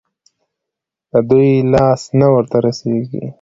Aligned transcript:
د 1.11 1.13
دوى 1.29 1.51
لاس 1.73 2.01
نه 2.19 2.27
ورته 2.33 2.57
رسېږي. 2.65 3.23